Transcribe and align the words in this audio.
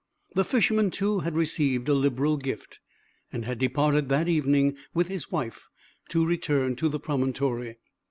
The 0.33 0.43
Fisherman 0.43 0.89
too 0.89 1.19
had 1.19 1.35
received 1.35 1.87
a 1.87 1.93
liberal 1.93 2.35
gift, 2.35 2.79
and 3.31 3.45
had 3.45 3.59
departed 3.59 4.09
that 4.09 4.27
evening 4.27 4.75
with 4.95 5.09
his 5.09 5.31
wife, 5.31 5.67
to 6.09 6.25
return 6.25 6.75
to 6.77 6.89
the 6.89 6.99
promontory. 6.99 7.77